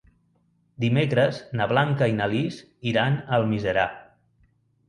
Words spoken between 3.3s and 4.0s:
Almiserà.